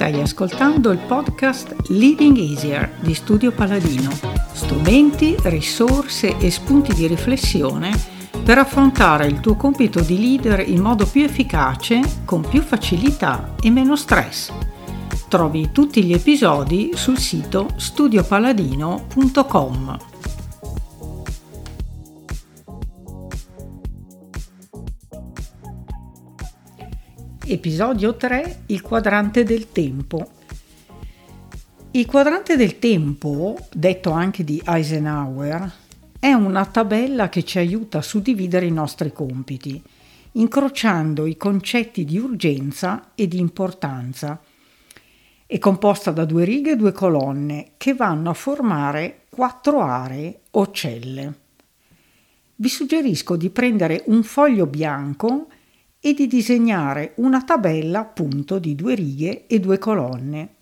Stai 0.00 0.18
ascoltando 0.18 0.92
il 0.92 0.98
podcast 0.98 1.76
Leading 1.88 2.38
Easier 2.38 2.90
di 3.00 3.12
Studio 3.12 3.52
Paladino. 3.52 4.10
Strumenti, 4.50 5.36
risorse 5.42 6.38
e 6.38 6.50
spunti 6.50 6.94
di 6.94 7.06
riflessione 7.06 7.92
per 8.42 8.56
affrontare 8.56 9.26
il 9.26 9.40
tuo 9.40 9.56
compito 9.56 10.00
di 10.00 10.18
leader 10.18 10.66
in 10.66 10.80
modo 10.80 11.04
più 11.04 11.22
efficace, 11.22 12.00
con 12.24 12.40
più 12.40 12.62
facilità 12.62 13.56
e 13.60 13.68
meno 13.68 13.94
stress. 13.94 14.50
Trovi 15.28 15.68
tutti 15.70 16.02
gli 16.02 16.14
episodi 16.14 16.92
sul 16.94 17.18
sito 17.18 17.68
studiopaladino.com. 17.76 20.19
Episodio 27.52 28.14
3 28.14 28.62
Il 28.66 28.80
quadrante 28.80 29.42
del 29.42 29.72
tempo. 29.72 30.24
Il 31.90 32.06
quadrante 32.06 32.54
del 32.54 32.78
tempo, 32.78 33.58
detto 33.72 34.12
anche 34.12 34.44
di 34.44 34.62
Eisenhower, 34.64 35.72
è 36.20 36.32
una 36.32 36.64
tabella 36.66 37.28
che 37.28 37.42
ci 37.42 37.58
aiuta 37.58 37.98
a 37.98 38.02
suddividere 38.02 38.66
i 38.66 38.70
nostri 38.70 39.12
compiti, 39.12 39.82
incrociando 40.34 41.26
i 41.26 41.36
concetti 41.36 42.04
di 42.04 42.18
urgenza 42.18 43.10
e 43.16 43.26
di 43.26 43.40
importanza. 43.40 44.40
È 45.44 45.58
composta 45.58 46.12
da 46.12 46.24
due 46.24 46.44
righe 46.44 46.70
e 46.70 46.76
due 46.76 46.92
colonne 46.92 47.72
che 47.78 47.94
vanno 47.94 48.30
a 48.30 48.34
formare 48.34 49.22
quattro 49.28 49.80
aree 49.80 50.42
o 50.52 50.70
celle. 50.70 51.34
Vi 52.54 52.68
suggerisco 52.68 53.34
di 53.34 53.50
prendere 53.50 54.04
un 54.06 54.22
foglio 54.22 54.66
bianco 54.66 55.48
di 56.00 56.26
disegnare 56.26 57.12
una 57.16 57.42
tabella 57.42 58.00
appunto 58.00 58.58
di 58.58 58.74
due 58.74 58.94
righe 58.94 59.46
e 59.46 59.60
due 59.60 59.78
colonne. 59.78 60.54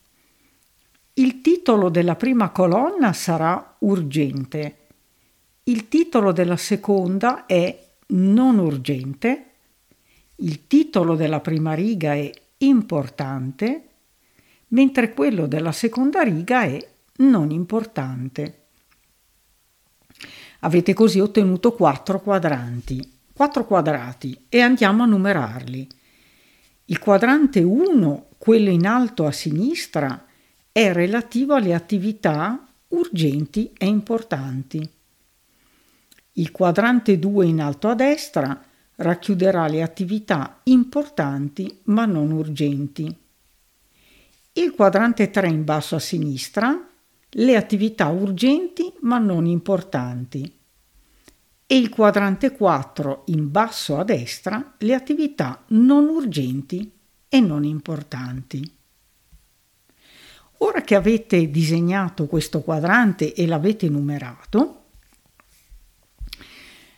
Il 1.14 1.40
titolo 1.40 1.88
della 1.88 2.16
prima 2.16 2.50
colonna 2.50 3.12
sarà 3.12 3.76
urgente, 3.80 4.76
il 5.64 5.88
titolo 5.88 6.32
della 6.32 6.56
seconda 6.56 7.44
è 7.46 7.86
non 8.08 8.58
urgente, 8.58 9.44
il 10.36 10.66
titolo 10.66 11.14
della 11.14 11.40
prima 11.40 11.74
riga 11.74 12.14
è 12.14 12.30
importante, 12.58 13.88
mentre 14.68 15.12
quello 15.12 15.46
della 15.46 15.72
seconda 15.72 16.22
riga 16.22 16.62
è 16.62 16.88
non 17.16 17.50
importante. 17.50 18.66
Avete 20.60 20.94
così 20.94 21.20
ottenuto 21.20 21.72
quattro 21.72 22.20
quadranti 22.20 23.17
quattro 23.38 23.66
quadrati 23.66 24.46
e 24.48 24.58
andiamo 24.58 25.04
a 25.04 25.06
numerarli. 25.06 25.86
Il 26.86 26.98
quadrante 26.98 27.62
1, 27.62 28.30
quello 28.36 28.68
in 28.68 28.84
alto 28.84 29.26
a 29.26 29.30
sinistra, 29.30 30.26
è 30.72 30.92
relativo 30.92 31.54
alle 31.54 31.72
attività 31.72 32.66
urgenti 32.88 33.72
e 33.78 33.86
importanti. 33.86 34.90
Il 36.32 36.50
quadrante 36.50 37.20
2 37.20 37.46
in 37.46 37.60
alto 37.60 37.86
a 37.86 37.94
destra 37.94 38.60
racchiuderà 38.96 39.68
le 39.68 39.82
attività 39.82 40.58
importanti 40.64 41.78
ma 41.84 42.06
non 42.06 42.32
urgenti. 42.32 43.16
Il 44.54 44.72
quadrante 44.72 45.30
3 45.30 45.46
in 45.46 45.62
basso 45.62 45.94
a 45.94 46.00
sinistra 46.00 46.76
le 47.30 47.56
attività 47.56 48.08
urgenti 48.08 48.92
ma 49.02 49.18
non 49.18 49.46
importanti 49.46 50.57
e 51.70 51.76
il 51.76 51.90
quadrante 51.90 52.52
4 52.52 53.24
in 53.26 53.50
basso 53.50 53.98
a 53.98 54.02
destra 54.02 54.72
le 54.78 54.94
attività 54.94 55.64
non 55.68 56.08
urgenti 56.08 56.90
e 57.28 57.40
non 57.40 57.62
importanti. 57.62 58.76
Ora 60.60 60.80
che 60.80 60.94
avete 60.94 61.50
disegnato 61.50 62.24
questo 62.24 62.62
quadrante 62.62 63.34
e 63.34 63.46
l'avete 63.46 63.86
numerato, 63.90 64.84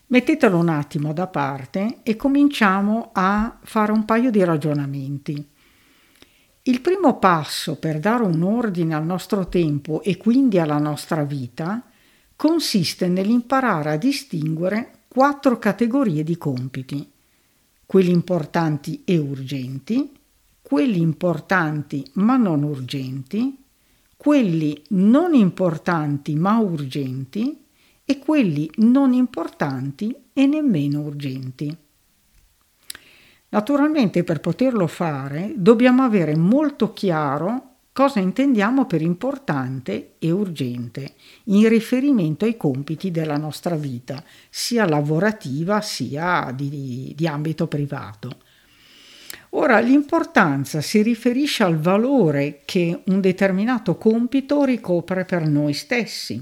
mettetelo 0.07 0.57
un 0.57 0.69
attimo 0.69 1.13
da 1.13 1.27
parte 1.27 1.99
e 2.05 2.15
cominciamo 2.15 3.11
a 3.13 3.59
fare 3.61 3.91
un 3.91 4.05
paio 4.05 4.31
di 4.31 4.45
ragionamenti. 4.45 5.49
Il 6.63 6.81
primo 6.81 7.19
passo 7.19 7.77
per 7.77 7.99
dare 7.99 8.23
un 8.23 8.41
ordine 8.45 8.95
al 8.95 9.05
nostro 9.05 9.49
tempo 9.49 10.01
e 10.03 10.17
quindi 10.17 10.61
alla 10.61 10.79
nostra 10.79 11.25
vita 11.25 11.90
consiste 12.41 13.07
nell'imparare 13.07 13.91
a 13.91 13.97
distinguere 13.99 15.01
quattro 15.09 15.59
categorie 15.59 16.25
di 16.25 16.39
compiti, 16.39 17.07
quelli 17.85 18.13
importanti 18.13 19.03
e 19.05 19.19
urgenti, 19.19 20.11
quelli 20.63 21.03
importanti 21.03 22.03
ma 22.15 22.39
non 22.39 22.63
urgenti, 22.63 23.63
quelli 24.17 24.83
non 24.89 25.35
importanti 25.35 26.35
ma 26.35 26.57
urgenti 26.57 27.63
e 28.07 28.19
quelli 28.19 28.71
non 28.77 29.13
importanti 29.13 30.17
e 30.33 30.47
nemmeno 30.47 31.01
urgenti. 31.03 31.77
Naturalmente 33.51 34.25
per 34.25 34.41
poterlo 34.41 34.87
fare 34.87 35.53
dobbiamo 35.57 36.05
avere 36.05 36.35
molto 36.39 36.95
chiaro 36.95 37.70
cosa 37.93 38.21
intendiamo 38.21 38.87
per 38.87 39.03
importante 39.03 40.15
e 40.19 40.31
urgente 40.31 41.15
in 41.45 41.69
riferimento 41.69 42.45
ai 42.45 42.57
compiti 42.57 43.11
della 43.11 43.37
nostra 43.37 43.75
vita, 43.75 44.23
sia 44.49 44.87
lavorativa 44.89 45.81
sia 45.81 46.53
di, 46.55 47.13
di 47.17 47.27
ambito 47.27 47.67
privato. 47.67 48.39
Ora, 49.51 49.81
l'importanza 49.81 50.81
si 50.81 51.03
riferisce 51.03 51.65
al 51.65 51.77
valore 51.79 52.63
che 52.65 53.03
un 53.07 53.21
determinato 53.21 53.97
compito 53.97 54.63
ricopre 54.65 55.25
per 55.25 55.47
noi 55.47 55.73
stessi. 55.73 56.41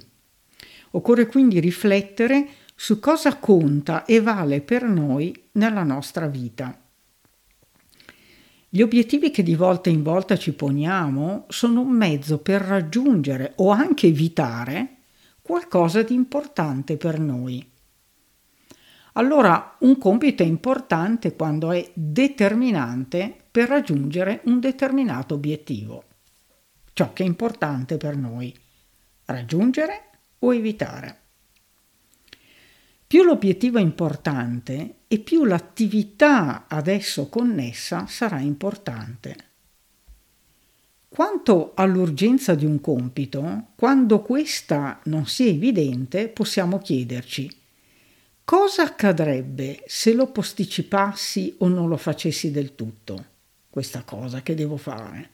Occorre 0.91 1.27
quindi 1.27 1.59
riflettere 1.59 2.47
su 2.75 3.01
cosa 3.01 3.37
conta 3.37 4.05
e 4.05 4.21
vale 4.21 4.61
per 4.61 4.83
noi 4.85 5.49
nella 5.53 5.85
nostra 5.85 6.27
vita. 6.27 6.79
Gli 8.71 8.83
obiettivi 8.83 9.31
che 9.31 9.43
di 9.43 9.55
volta 9.55 9.89
in 9.89 10.03
volta 10.03 10.37
ci 10.37 10.53
poniamo 10.53 11.47
sono 11.49 11.81
un 11.81 11.89
mezzo 11.89 12.39
per 12.39 12.61
raggiungere 12.61 13.55
o 13.57 13.71
anche 13.71 14.09
evitare 14.09 14.97
qualcosa 15.41 16.03
di 16.03 16.13
importante 16.13 16.99
per 16.99 17.19
noi. 17.19 17.67
Allora 19.15 19.77
un 19.81 19.97
compito 19.97 20.43
è 20.43 20.47
importante 20.47 21.35
quando 21.35 21.71
è 21.71 21.91
determinante 21.95 23.35
per 23.51 23.69
raggiungere 23.69 24.43
un 24.45 24.61
determinato 24.61 25.33
obiettivo. 25.33 26.05
Ciò 26.93 27.15
che 27.15 27.23
è 27.23 27.27
importante 27.27 27.97
per 27.97 28.17
noi, 28.17 28.55
raggiungere 29.25 30.11
o 30.41 30.55
evitare. 30.55 31.28
Più 33.09 33.23
l'obiettivo 33.23 33.79
è 33.79 33.81
importante 33.81 34.97
e 35.09 35.19
più 35.19 35.47
l'attività 35.47 36.67
ad 36.69 36.89
esso 36.89 37.31
connessa 37.31 38.07
sarà 38.07 38.39
importante. 38.41 39.37
Quanto 41.09 41.73
all'urgenza 41.75 42.55
di 42.55 42.67
un 42.67 42.83
compito, 42.83 43.69
quando 43.77 44.21
questa 44.21 45.01
non 45.05 45.25
sia 45.25 45.49
evidente, 45.49 46.29
possiamo 46.29 46.81
chiederci 46.81 47.51
cosa 48.45 48.83
accadrebbe 48.83 49.85
se 49.87 50.13
lo 50.13 50.31
posticipassi 50.31 51.55
o 51.61 51.69
non 51.69 51.89
lo 51.89 51.97
facessi 51.97 52.51
del 52.51 52.75
tutto, 52.75 53.25
questa 53.71 54.03
cosa 54.03 54.43
che 54.43 54.55
devo 54.55 54.77
fare? 54.77 55.31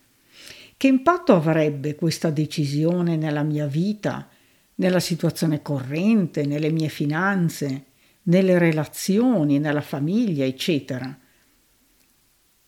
Che 0.76 0.86
impatto 0.86 1.34
avrebbe 1.34 1.96
questa 1.96 2.30
decisione 2.30 3.16
nella 3.16 3.42
mia 3.42 3.66
vita 3.66 4.28
nella 4.76 5.00
situazione 5.00 5.62
corrente, 5.62 6.44
nelle 6.44 6.70
mie 6.70 6.88
finanze, 6.88 7.86
nelle 8.24 8.58
relazioni, 8.58 9.58
nella 9.58 9.80
famiglia, 9.80 10.44
eccetera. 10.44 11.18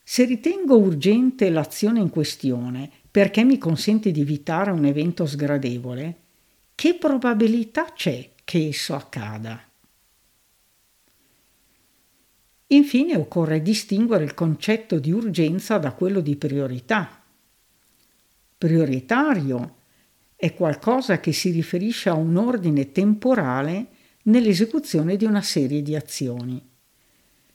Se 0.02 0.24
ritengo 0.24 0.78
urgente 0.78 1.50
l'azione 1.50 2.00
in 2.00 2.10
questione 2.10 2.90
perché 3.10 3.42
mi 3.44 3.58
consente 3.58 4.10
di 4.12 4.20
evitare 4.20 4.70
un 4.70 4.84
evento 4.84 5.26
sgradevole, 5.26 6.20
che 6.74 6.94
probabilità 6.94 7.92
c'è 7.92 8.30
che 8.44 8.68
esso 8.68 8.94
accada? 8.94 9.60
Infine 12.68 13.16
occorre 13.16 13.62
distinguere 13.62 14.24
il 14.24 14.34
concetto 14.34 14.98
di 14.98 15.12
urgenza 15.12 15.78
da 15.78 15.92
quello 15.92 16.20
di 16.20 16.36
priorità. 16.36 17.22
Prioritario 18.58 19.75
è 20.36 20.52
qualcosa 20.54 21.18
che 21.18 21.32
si 21.32 21.50
riferisce 21.50 22.10
a 22.10 22.14
un 22.14 22.36
ordine 22.36 22.92
temporale 22.92 23.86
nell'esecuzione 24.24 25.16
di 25.16 25.24
una 25.24 25.40
serie 25.40 25.80
di 25.82 25.96
azioni. 25.96 26.62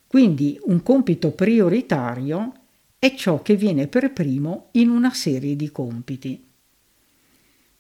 Quindi 0.08 0.60
un 0.64 0.82
compito 0.82 1.32
prioritario 1.32 2.54
è 2.98 3.14
ciò 3.16 3.42
che 3.42 3.56
viene 3.56 3.88
per 3.88 4.12
primo 4.12 4.70
in 4.72 4.90
una 4.90 5.14
serie 5.14 5.56
di 5.56 5.72
compiti. 5.72 6.48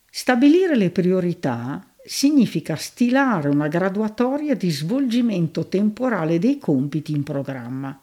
Stabilire 0.09 0.75
le 0.75 0.91
priorità 0.91 1.85
significa 2.03 2.75
stilare 2.75 3.49
una 3.49 3.67
graduatoria 3.67 4.55
di 4.55 4.69
svolgimento 4.69 5.67
temporale 5.67 6.39
dei 6.39 6.57
compiti 6.57 7.11
in 7.11 7.23
programma. 7.23 7.99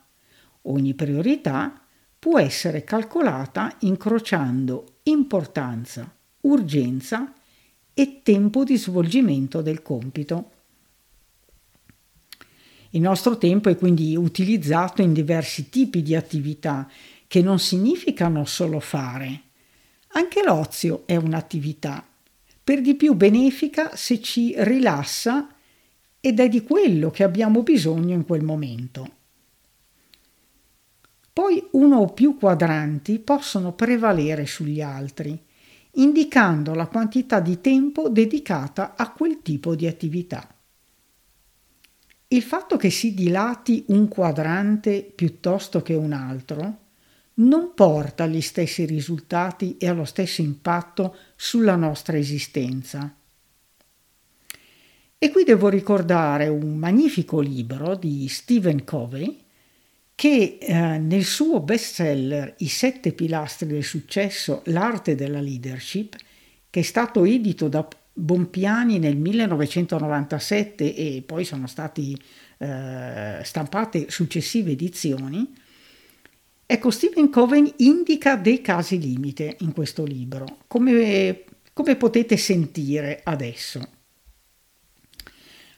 Ogni 0.62 0.94
priorità 0.94 1.80
può 2.18 2.38
essere 2.38 2.84
calcolata 2.84 3.76
incrociando 3.80 4.98
importanza, 5.04 6.12
urgenza 6.50 7.32
e 7.94 8.20
tempo 8.22 8.64
di 8.64 8.76
svolgimento 8.76 9.60
del 9.60 9.82
compito. 9.82 10.50
Il 12.90 13.00
nostro 13.00 13.36
tempo 13.36 13.68
è 13.68 13.76
quindi 13.76 14.16
utilizzato 14.16 15.02
in 15.02 15.12
diversi 15.12 15.68
tipi 15.68 16.02
di 16.02 16.14
attività 16.14 16.88
che 17.26 17.42
non 17.42 17.58
significano 17.58 18.44
solo 18.44 18.80
fare. 18.80 19.42
Anche 20.12 20.42
l'ozio 20.42 21.02
è 21.04 21.16
un'attività, 21.16 22.06
per 22.64 22.80
di 22.80 22.94
più 22.94 23.14
benefica 23.14 23.94
se 23.94 24.22
ci 24.22 24.54
rilassa 24.56 25.54
ed 26.20 26.40
è 26.40 26.48
di 26.48 26.62
quello 26.62 27.10
che 27.10 27.24
abbiamo 27.24 27.62
bisogno 27.62 28.14
in 28.14 28.24
quel 28.24 28.42
momento. 28.42 29.16
Poi 31.32 31.62
uno 31.72 31.98
o 31.98 32.06
più 32.06 32.36
quadranti 32.36 33.18
possono 33.18 33.72
prevalere 33.72 34.46
sugli 34.46 34.80
altri, 34.80 35.38
indicando 35.98 36.74
la 36.74 36.86
quantità 36.86 37.40
di 37.40 37.60
tempo 37.60 38.08
dedicata 38.08 38.94
a 38.96 39.10
quel 39.12 39.40
tipo 39.42 39.74
di 39.74 39.86
attività. 39.86 40.52
Il 42.28 42.42
fatto 42.42 42.76
che 42.76 42.90
si 42.90 43.14
dilati 43.14 43.84
un 43.88 44.06
quadrante 44.08 45.02
piuttosto 45.02 45.82
che 45.82 45.94
un 45.94 46.12
altro 46.12 46.86
non 47.34 47.72
porta 47.74 48.24
agli 48.24 48.40
stessi 48.40 48.84
risultati 48.84 49.76
e 49.78 49.88
allo 49.88 50.04
stesso 50.04 50.40
impatto 50.42 51.16
sulla 51.36 51.76
nostra 51.76 52.16
esistenza. 52.16 53.14
E 55.20 55.30
qui 55.30 55.44
devo 55.44 55.68
ricordare 55.68 56.48
un 56.48 56.76
magnifico 56.76 57.40
libro 57.40 57.96
di 57.96 58.28
Stephen 58.28 58.84
Covey 58.84 59.46
che 60.18 60.58
eh, 60.60 60.98
nel 60.98 61.22
suo 61.22 61.60
bestseller 61.60 62.54
I 62.56 62.66
sette 62.66 63.12
pilastri 63.12 63.68
del 63.68 63.84
successo, 63.84 64.62
l'arte 64.64 65.14
della 65.14 65.40
leadership, 65.40 66.16
che 66.68 66.80
è 66.80 66.82
stato 66.82 67.24
edito 67.24 67.68
da 67.68 67.86
Bompiani 68.12 68.98
nel 68.98 69.16
1997 69.16 70.92
e 70.92 71.22
poi 71.24 71.44
sono 71.44 71.68
state 71.68 72.02
eh, 72.58 73.40
stampate 73.44 74.10
successive 74.10 74.72
edizioni, 74.72 75.54
ecco 76.66 76.90
Stephen 76.90 77.30
Coven 77.30 77.72
indica 77.76 78.34
dei 78.34 78.60
casi 78.60 78.98
limite 78.98 79.58
in 79.60 79.72
questo 79.72 80.02
libro, 80.02 80.62
come, 80.66 81.44
come 81.72 81.94
potete 81.94 82.36
sentire 82.36 83.20
adesso. 83.22 83.88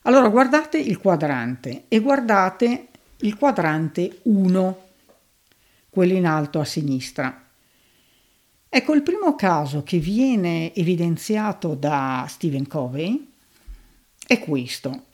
Allora 0.05 0.31
guardate 0.31 0.79
il 0.79 0.97
quadrante 0.97 1.85
e 1.89 2.01
guardate 2.01 2.87
il 3.23 3.37
quadrante 3.37 4.21
1, 4.23 4.83
quello 5.91 6.15
in 6.15 6.27
alto 6.27 6.61
a 6.61 6.65
sinistra. 6.65 7.47
Ecco, 8.69 8.95
il 8.95 9.03
primo 9.03 9.35
caso 9.35 9.83
che 9.83 9.99
viene 9.99 10.73
evidenziato 10.75 11.75
da 11.75 12.25
Stephen 12.29 12.67
Covey 12.67 13.33
è 14.27 14.39
questo. 14.39 15.07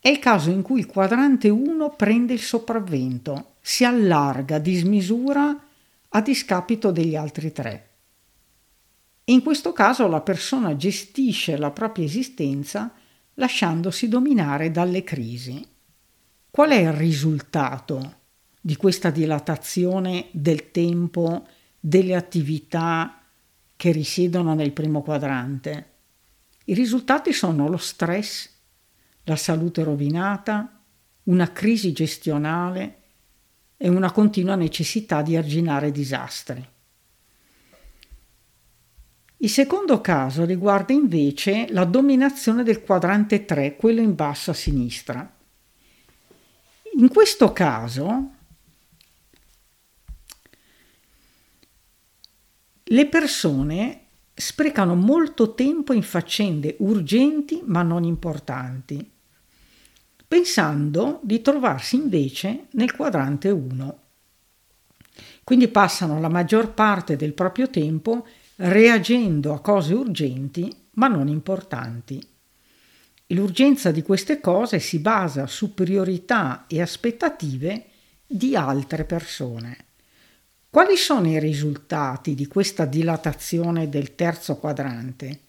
È 0.00 0.08
il 0.08 0.18
caso 0.18 0.50
in 0.50 0.62
cui 0.62 0.80
il 0.80 0.86
quadrante 0.86 1.48
1 1.48 1.90
prende 1.90 2.32
il 2.32 2.40
sopravvento, 2.40 3.54
si 3.60 3.84
allarga 3.84 4.58
di 4.58 4.74
smisura 4.74 5.64
a 6.08 6.20
discapito 6.20 6.90
degli 6.90 7.16
altri 7.16 7.52
tre. 7.52 7.88
In 9.26 9.42
questo 9.42 9.72
caso 9.72 10.06
la 10.08 10.20
persona 10.20 10.76
gestisce 10.76 11.56
la 11.56 11.70
propria 11.70 12.04
esistenza 12.04 12.92
lasciandosi 13.34 14.08
dominare 14.08 14.70
dalle 14.70 15.02
crisi. 15.02 15.73
Qual 16.54 16.70
è 16.70 16.82
il 16.82 16.92
risultato 16.92 18.18
di 18.60 18.76
questa 18.76 19.10
dilatazione 19.10 20.28
del 20.30 20.70
tempo 20.70 21.48
delle 21.80 22.14
attività 22.14 23.24
che 23.74 23.90
risiedono 23.90 24.54
nel 24.54 24.70
primo 24.70 25.02
quadrante? 25.02 25.90
I 26.66 26.74
risultati 26.74 27.32
sono 27.32 27.68
lo 27.68 27.76
stress, 27.76 28.48
la 29.24 29.34
salute 29.34 29.82
rovinata, 29.82 30.80
una 31.24 31.50
crisi 31.50 31.90
gestionale 31.90 32.98
e 33.76 33.88
una 33.88 34.12
continua 34.12 34.54
necessità 34.54 35.22
di 35.22 35.34
arginare 35.34 35.90
disastri. 35.90 36.64
Il 39.38 39.50
secondo 39.50 40.00
caso 40.00 40.44
riguarda 40.44 40.92
invece 40.92 41.66
la 41.70 41.84
dominazione 41.84 42.62
del 42.62 42.80
quadrante 42.80 43.44
3, 43.44 43.74
quello 43.74 44.00
in 44.00 44.14
basso 44.14 44.52
a 44.52 44.54
sinistra. 44.54 45.34
In 47.04 47.10
questo 47.10 47.52
caso 47.52 48.30
le 52.82 53.06
persone 53.08 54.04
sprecano 54.32 54.94
molto 54.94 55.52
tempo 55.52 55.92
in 55.92 56.02
faccende 56.02 56.76
urgenti 56.78 57.60
ma 57.66 57.82
non 57.82 58.04
importanti, 58.04 59.06
pensando 60.26 61.20
di 61.22 61.42
trovarsi 61.42 61.96
invece 61.96 62.68
nel 62.70 62.96
quadrante 62.96 63.50
1. 63.50 63.98
Quindi 65.44 65.68
passano 65.68 66.18
la 66.20 66.30
maggior 66.30 66.72
parte 66.72 67.16
del 67.16 67.34
proprio 67.34 67.68
tempo 67.68 68.26
reagendo 68.56 69.52
a 69.52 69.60
cose 69.60 69.92
urgenti 69.92 70.74
ma 70.92 71.08
non 71.08 71.28
importanti. 71.28 72.33
L'urgenza 73.28 73.90
di 73.90 74.02
queste 74.02 74.38
cose 74.38 74.78
si 74.78 74.98
basa 74.98 75.46
su 75.46 75.72
priorità 75.72 76.66
e 76.66 76.82
aspettative 76.82 77.86
di 78.26 78.54
altre 78.54 79.04
persone. 79.04 79.76
Quali 80.68 80.96
sono 80.96 81.28
i 81.28 81.38
risultati 81.38 82.34
di 82.34 82.46
questa 82.46 82.84
dilatazione 82.84 83.88
del 83.88 84.14
terzo 84.14 84.56
quadrante? 84.56 85.40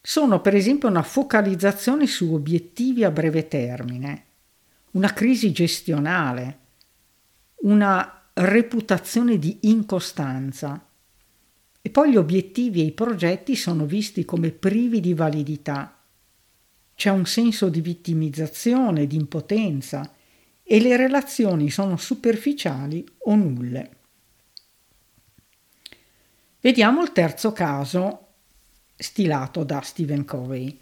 Sono 0.00 0.40
per 0.42 0.54
esempio 0.54 0.88
una 0.88 1.02
focalizzazione 1.02 2.06
su 2.06 2.34
obiettivi 2.34 3.04
a 3.04 3.10
breve 3.10 3.48
termine, 3.48 4.24
una 4.90 5.12
crisi 5.14 5.52
gestionale, 5.52 6.58
una 7.62 8.24
reputazione 8.34 9.38
di 9.38 9.58
incostanza 9.62 10.84
e 11.80 11.90
poi 11.90 12.10
gli 12.10 12.16
obiettivi 12.16 12.82
e 12.82 12.86
i 12.86 12.92
progetti 12.92 13.56
sono 13.56 13.86
visti 13.86 14.24
come 14.24 14.50
privi 14.50 15.00
di 15.00 15.14
validità 15.14 16.01
c'è 17.02 17.10
un 17.10 17.26
senso 17.26 17.68
di 17.68 17.80
vittimizzazione, 17.80 19.08
di 19.08 19.16
impotenza 19.16 20.08
e 20.62 20.80
le 20.80 20.96
relazioni 20.96 21.68
sono 21.68 21.96
superficiali 21.96 23.04
o 23.24 23.34
nulle. 23.34 23.90
Vediamo 26.60 27.02
il 27.02 27.10
terzo 27.10 27.50
caso 27.50 28.26
stilato 28.94 29.64
da 29.64 29.80
Stephen 29.80 30.24
Covey. 30.24 30.78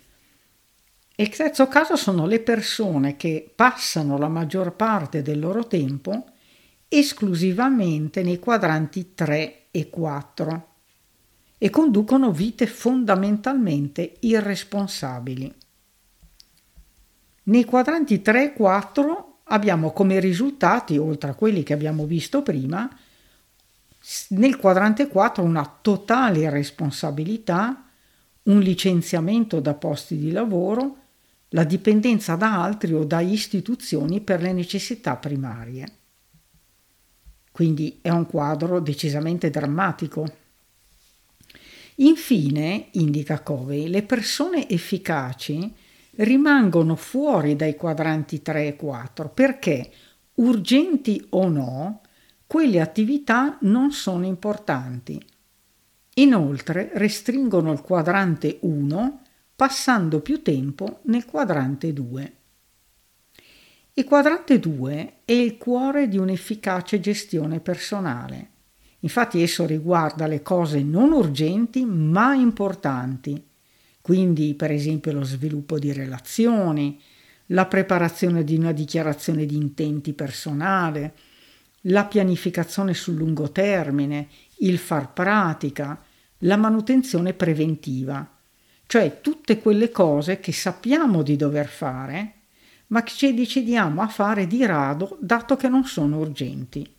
Il 1.16 1.28
terzo 1.30 1.68
caso 1.68 1.96
sono 1.96 2.26
le 2.26 2.40
persone 2.40 3.16
che 3.16 3.50
passano 3.56 4.18
la 4.18 4.28
maggior 4.28 4.76
parte 4.76 5.22
del 5.22 5.38
loro 5.38 5.66
tempo 5.66 6.32
esclusivamente 6.86 8.22
nei 8.22 8.38
quadranti 8.38 9.14
3 9.14 9.68
e 9.70 9.88
4 9.88 10.68
e 11.56 11.70
conducono 11.70 12.30
vite 12.30 12.66
fondamentalmente 12.66 14.16
irresponsabili. 14.20 15.54
Nei 17.50 17.64
quadranti 17.64 18.22
3 18.22 18.44
e 18.44 18.52
4 18.52 19.38
abbiamo 19.44 19.90
come 19.90 20.20
risultati, 20.20 20.96
oltre 20.96 21.30
a 21.30 21.34
quelli 21.34 21.64
che 21.64 21.72
abbiamo 21.72 22.04
visto 22.04 22.42
prima, 22.42 22.88
nel 24.28 24.56
quadrante 24.56 25.08
4 25.08 25.42
una 25.42 25.78
totale 25.82 26.48
responsabilità, 26.48 27.88
un 28.44 28.60
licenziamento 28.60 29.58
da 29.58 29.74
posti 29.74 30.16
di 30.16 30.30
lavoro, 30.30 30.96
la 31.48 31.64
dipendenza 31.64 32.36
da 32.36 32.62
altri 32.62 32.94
o 32.94 33.02
da 33.02 33.18
istituzioni 33.18 34.20
per 34.20 34.40
le 34.42 34.52
necessità 34.52 35.16
primarie. 35.16 35.92
Quindi 37.50 37.98
è 38.00 38.10
un 38.10 38.26
quadro 38.26 38.78
decisamente 38.78 39.50
drammatico. 39.50 40.36
Infine, 41.96 42.90
indica 42.92 43.40
Covey, 43.40 43.88
le 43.88 44.04
persone 44.04 44.68
efficaci 44.68 45.88
rimangono 46.20 46.96
fuori 46.96 47.56
dai 47.56 47.76
quadranti 47.76 48.42
3 48.42 48.66
e 48.66 48.76
4 48.76 49.28
perché, 49.30 49.90
urgenti 50.34 51.24
o 51.30 51.48
no, 51.48 52.00
quelle 52.46 52.80
attività 52.80 53.56
non 53.62 53.92
sono 53.92 54.26
importanti. 54.26 55.22
Inoltre 56.14 56.90
restringono 56.94 57.72
il 57.72 57.80
quadrante 57.80 58.58
1 58.60 59.22
passando 59.54 60.20
più 60.20 60.42
tempo 60.42 61.00
nel 61.04 61.24
quadrante 61.24 61.92
2. 61.92 62.32
Il 63.94 64.04
quadrante 64.04 64.58
2 64.58 65.20
è 65.24 65.32
il 65.32 65.56
cuore 65.56 66.08
di 66.08 66.18
un'efficace 66.18 67.00
gestione 67.00 67.60
personale. 67.60 68.48
Infatti 69.00 69.42
esso 69.42 69.64
riguarda 69.64 70.26
le 70.26 70.42
cose 70.42 70.82
non 70.82 71.12
urgenti 71.12 71.84
ma 71.84 72.34
importanti 72.34 73.48
quindi 74.00 74.54
per 74.54 74.70
esempio 74.70 75.12
lo 75.12 75.24
sviluppo 75.24 75.78
di 75.78 75.92
relazioni, 75.92 77.00
la 77.46 77.66
preparazione 77.66 78.44
di 78.44 78.56
una 78.56 78.72
dichiarazione 78.72 79.46
di 79.46 79.56
intenti 79.56 80.12
personale, 80.12 81.14
la 81.84 82.04
pianificazione 82.04 82.94
sul 82.94 83.16
lungo 83.16 83.50
termine, 83.50 84.28
il 84.58 84.78
far 84.78 85.12
pratica, 85.12 86.02
la 86.38 86.56
manutenzione 86.56 87.32
preventiva, 87.32 88.38
cioè 88.86 89.20
tutte 89.20 89.58
quelle 89.58 89.90
cose 89.90 90.40
che 90.40 90.52
sappiamo 90.52 91.22
di 91.22 91.36
dover 91.36 91.68
fare, 91.68 92.34
ma 92.88 93.02
che 93.02 93.12
ci 93.12 93.34
decidiamo 93.34 94.02
a 94.02 94.08
fare 94.08 94.46
di 94.46 94.64
rado 94.66 95.16
dato 95.20 95.56
che 95.56 95.68
non 95.68 95.84
sono 95.84 96.18
urgenti. 96.18 96.98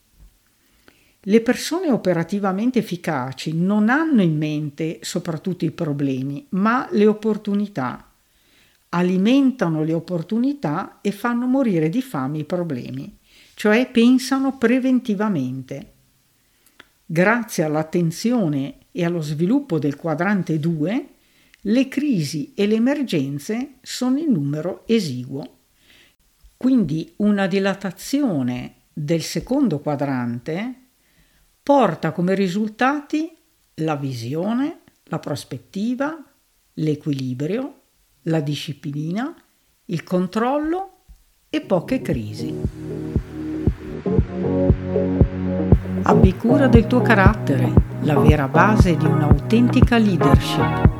Le 1.26 1.42
persone 1.42 1.92
operativamente 1.92 2.80
efficaci 2.80 3.54
non 3.54 3.90
hanno 3.90 4.24
in 4.24 4.36
mente 4.36 4.98
soprattutto 5.02 5.66
i 5.66 5.72
problemi, 5.72 6.48
ma 6.50 6.88
le 6.92 7.06
opportunità. 7.06 8.12
Alimentano 8.90 9.84
le 9.84 9.94
opportunità 9.94 10.98
e 11.00 11.12
fanno 11.12 11.46
morire 11.46 11.90
di 11.90 12.02
fame 12.02 12.40
i 12.40 12.44
problemi, 12.44 13.20
cioè 13.54 13.88
pensano 13.92 14.58
preventivamente. 14.58 15.92
Grazie 17.06 17.66
all'attenzione 17.66 18.78
e 18.92 19.06
allo 19.06 19.22
sviluppo 19.22 19.78
del 19.78 19.98
quadrante 19.98 20.60
2, 20.60 21.08
le 21.62 21.88
crisi 21.88 22.54
e 22.56 22.66
le 22.66 22.76
emergenze 22.76 23.74
sono 23.84 24.18
in 24.18 24.32
numero 24.32 24.88
esiguo. 24.88 25.58
Quindi 26.58 27.14
una 27.18 27.46
dilatazione 27.46 28.74
del 28.92 29.22
secondo 29.22 29.80
quadrante 29.80 30.81
porta 31.74 32.12
come 32.12 32.36
risultati 32.36 33.34
la 33.76 33.96
visione, 33.96 34.82
la 35.06 35.20
prospettiva, 35.20 36.22
l'equilibrio, 36.74 37.76
la 38.24 38.42
disciplina, 38.42 39.34
il 39.86 40.04
controllo 40.04 41.06
e 41.50 41.62
poche 41.62 42.02
crisi. 42.02 42.54
Abbi 46.02 46.36
cura 46.36 46.68
del 46.68 46.88
tuo 46.88 47.02
carattere, 47.02 47.72
la 48.02 48.20
vera 48.20 48.50
base 48.50 48.98
di 48.98 49.06
un'autentica 49.06 49.98
leadership. 49.98 50.91